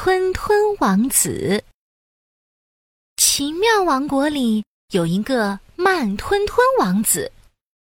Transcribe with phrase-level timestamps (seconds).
[0.00, 1.60] 吞吞王子。
[3.16, 7.32] 奇妙王国里有一个慢吞吞王子，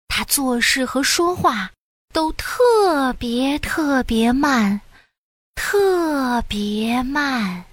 [0.07, 1.69] 他做事和说话
[2.13, 4.79] 都特别特别慢，
[5.55, 7.65] 特别慢。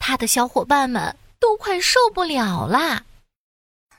[0.00, 3.04] 他的小伙伴们都快受不了啦！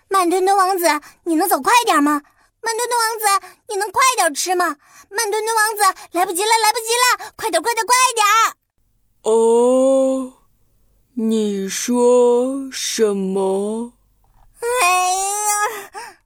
[0.10, 0.86] 慢吞吞王子，
[1.24, 2.22] 你能走快点吗？
[2.60, 4.66] 慢吞吞王子，你能快点吃吗？
[5.10, 8.63] 慢吞吞王子，来不及了，来不及了，快点，快点，快点！
[9.24, 10.34] 哦，
[11.14, 13.94] 你说什么？
[14.60, 14.68] 哎
[15.16, 16.18] 呀！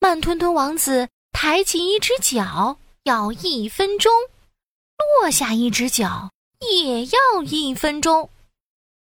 [0.00, 4.10] 慢吞吞王子抬起一只脚要一分钟，
[5.20, 8.30] 落下一只脚也要一分钟。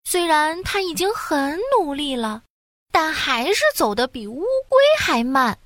[0.04, 2.42] 虽然他已经很努力了，
[2.90, 5.56] 但还是走得比乌龟还慢。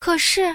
[0.00, 0.54] 可是，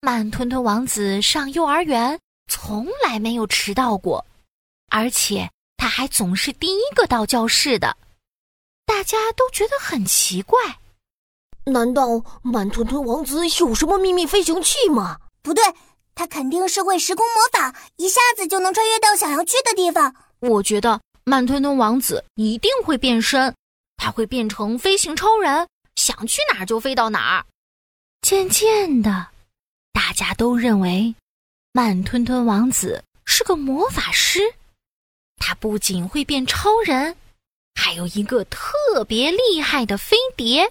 [0.00, 4.24] 慢吞吞王子上幼儿园从来没有迟到过，
[4.90, 7.96] 而且他还总是第一个到教室的。
[8.84, 10.58] 大家都觉得很奇怪，
[11.64, 15.18] 难道慢吞吞王子有什么秘密飞行器吗？
[15.42, 15.62] 不对，
[16.14, 20.14] 他肯定是会时空魔法，一下子就能穿越到想要去的地方。
[20.40, 23.54] 我觉得慢吞吞王子一定会变身，
[23.96, 27.46] 他会变成飞行超人，想去哪儿就飞到哪儿。
[28.22, 29.28] 渐渐的，
[29.92, 31.14] 大家都认为
[31.72, 34.40] 慢吞吞王子是个魔法师。
[35.40, 37.16] 他不仅会变超人，
[37.74, 40.70] 还有一个特别厉害的飞碟。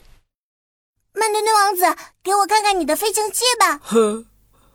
[1.12, 3.78] 慢吞吞王子，给我看看你的飞行器吧。
[3.84, 4.24] 呵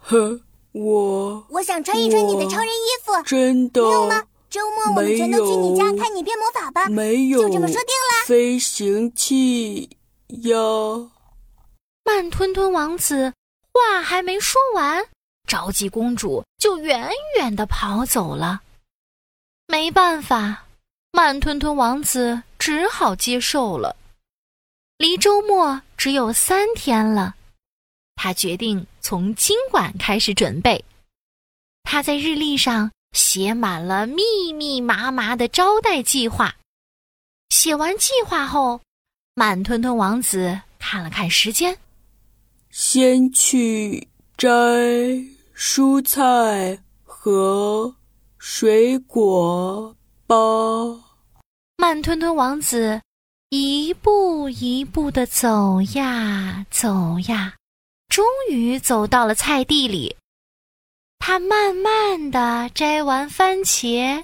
[0.01, 0.41] 呵，
[0.73, 3.23] 我我想穿一穿你的超人衣服。
[3.23, 4.23] 真的没有吗？
[4.51, 6.87] 周末我们全都去你家看你变魔法吧。
[6.89, 8.27] 没有，就这么说定了。
[8.27, 9.89] 飞行器
[10.43, 10.59] 呀。
[12.05, 13.33] 慢吞吞王子
[13.73, 15.03] 话还没说完，
[15.49, 18.61] 着急公主就远远的跑走了。
[19.67, 20.67] 没办法，
[21.11, 23.97] 慢吞吞王子只好接受了。
[24.99, 27.35] 离周末只有三天了，
[28.15, 30.85] 他决定从今晚开始准备。
[31.83, 36.55] 他在日历上写满了密密麻麻的招待计划。
[37.51, 38.81] 写完计划后，
[39.35, 41.77] 慢吞吞王子看了看时间。
[42.71, 44.49] 先去摘
[45.57, 47.95] 蔬菜和
[48.47, 49.97] 水果
[50.27, 50.37] 吧。
[51.79, 53.01] 慢吞吞王子
[53.49, 57.55] 一步一步的走呀走呀，
[58.09, 60.15] 终于走到了菜地里。
[61.19, 64.23] 他慢慢的摘完番茄，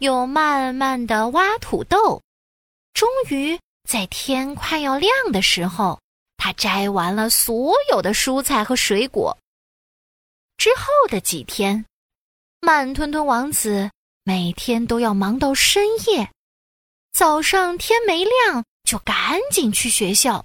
[0.00, 2.20] 又慢慢的挖土豆，
[2.92, 3.56] 终于
[3.88, 5.96] 在天快要亮的时候。
[6.38, 9.38] 他摘完了所有的蔬菜和水果。
[10.56, 11.84] 之后的几天，
[12.60, 13.90] 慢吞吞王子
[14.24, 16.30] 每天都要忙到深夜，
[17.12, 20.44] 早上天没亮就赶紧去学校。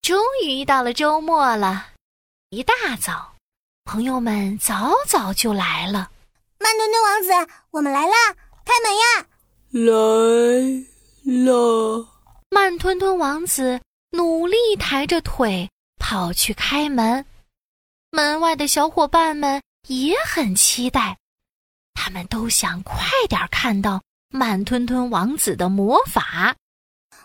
[0.00, 1.88] 终于到了周末了，
[2.50, 3.34] 一大早，
[3.84, 6.10] 朋友们早早就来了。
[6.58, 8.14] 慢吞吞王子，我们来啦！
[8.64, 9.26] 开门呀！
[11.32, 12.08] 来了。
[12.50, 13.80] 慢吞吞王子。
[14.14, 15.66] 努力抬着腿
[15.98, 17.24] 跑去开门，
[18.10, 21.18] 门外的小伙伴们也很期待，
[21.94, 26.56] 他们都想快点看到慢吞吞王子的魔法。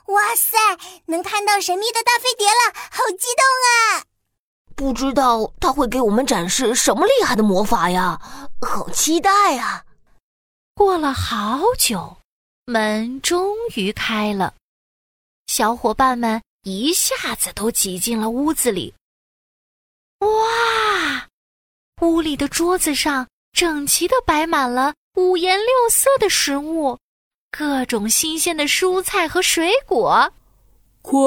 [0.07, 0.57] 哇塞，
[1.05, 4.03] 能看到神秘的大飞碟了，好激动啊！
[4.75, 8.21] 不知道他会给我们展示什么厉害的魔法呀，
[8.61, 9.85] 好期待啊！
[10.73, 12.17] 过了好久，
[12.65, 14.53] 门终于开了，
[15.47, 16.41] 小伙伴们。
[16.63, 18.93] 一下子都挤进了屋子里。
[20.19, 20.27] 哇，
[22.01, 26.99] 屋里的桌子上整齐的摆满了五颜六色的食物，
[27.51, 30.31] 各种新鲜的蔬菜和水果。
[31.01, 31.17] 快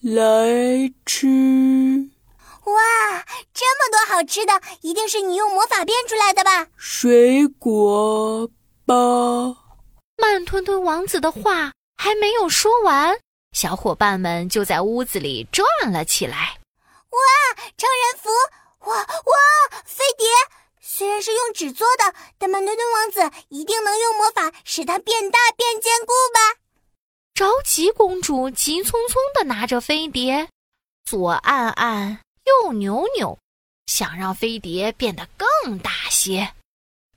[0.00, 1.26] 来吃！
[2.64, 6.68] 哇，这么多好吃的，一定是你用魔法变出来的吧？
[6.78, 8.48] 水果
[8.86, 8.94] 吧。
[10.16, 13.18] 慢吞吞王子的话还没有说完。
[13.52, 16.58] 小伙伴们就在屋子里转了起来。
[17.10, 18.30] 哇，超人服！
[18.86, 20.26] 哇哇，飞碟！
[20.80, 26.60] 虽然是用纸做的，但慢吞吞王子一定能用魔法使它变大变坚固吧？
[27.34, 30.48] 着急公主急匆匆地拿着飞碟，
[31.04, 33.36] 左按按，右扭扭，
[33.86, 36.54] 想让飞碟变得更大些。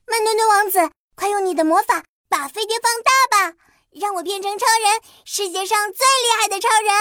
[0.08, 3.12] 慢吞吞王子，快用你的魔法把飞碟放大
[3.52, 3.58] 吧！
[3.92, 6.94] 让我变成超人，世界上最厉害的超人！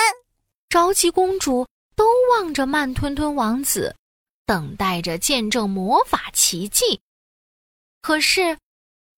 [0.69, 3.95] 着急公主都望着慢吞吞王子，
[4.47, 7.01] 等待着见证魔法奇迹。
[8.01, 8.57] 可是，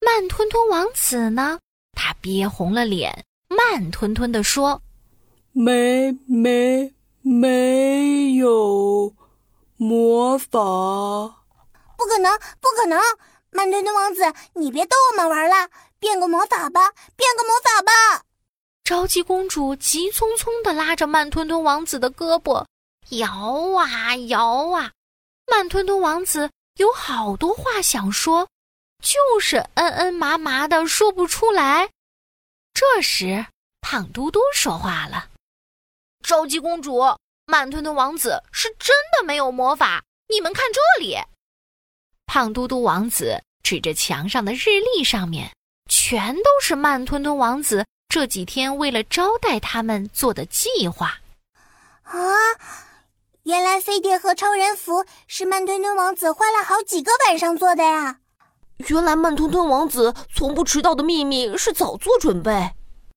[0.00, 1.60] 慢吞吞王子呢，
[1.92, 4.80] 他憋红了脸，慢吞吞地说
[5.52, 9.14] ：“没没没有
[9.76, 10.48] 魔法，
[11.96, 12.98] 不可能，不可能！
[13.50, 14.22] 慢吞吞王子，
[14.54, 18.24] 你别逗我们玩了，变个魔法吧，变个魔法吧！”
[18.84, 22.64] 着急公主急匆匆地拉着慢吞吞王子的胳膊，
[23.10, 24.92] 摇啊摇啊。
[25.50, 28.48] 慢吞吞王子有好多话想说，
[29.02, 31.88] 就是嗯嗯麻麻的说不出来。
[32.74, 33.46] 这时，
[33.80, 35.28] 胖嘟嘟说话了
[36.22, 37.00] ：“着急公主，
[37.46, 40.04] 慢吞吞王子是真的没有魔法。
[40.28, 41.16] 你们看这里。”
[42.26, 45.50] 胖嘟嘟王子指着墙上的日历，上面
[45.88, 47.84] 全都是慢吞吞王子。
[48.08, 51.20] 这几天为了招待他们做的计划，
[52.04, 52.14] 啊！
[53.48, 58.18] 原来飞碟和超人服是慢吞吞王子花了好几个晚上做的呀！
[58.88, 62.72] 原来慢吞吞王子从不迟到的秘密是早做准备。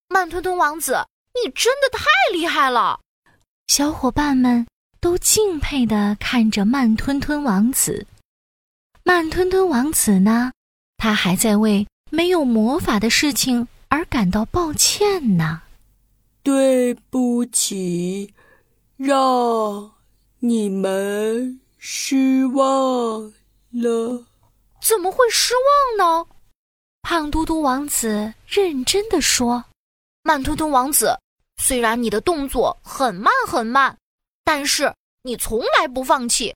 [0.07, 1.05] 慢吞吞王子，
[1.35, 3.01] 你真的太厉害了！
[3.67, 4.65] 小伙伴们
[5.01, 8.07] 都敬佩的看着慢吞吞王子。
[9.03, 10.53] 慢吞吞王子呢？
[10.95, 13.67] 他还在为没有魔法的事情。
[13.89, 15.63] 而感到抱歉呢，
[16.41, 18.33] 对不起，
[18.95, 19.91] 让
[20.43, 23.31] 你们失望
[23.69, 24.25] 了。
[24.81, 26.25] 怎么会失望呢？
[27.03, 29.63] 胖嘟嘟王子认真的说
[30.23, 31.15] ：“慢吞吞王子，
[31.61, 33.95] 虽然你的动作很慢很慢，
[34.43, 34.91] 但是
[35.21, 36.55] 你从来不放弃，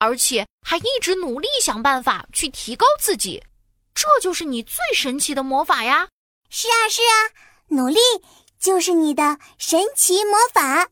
[0.00, 3.40] 而且还一直努力想办法去提高自己，
[3.94, 6.08] 这就是你最神奇的魔法呀。”
[6.50, 7.14] 是啊，是啊，
[7.68, 8.00] 努力
[8.58, 10.88] 就是你的神奇魔法。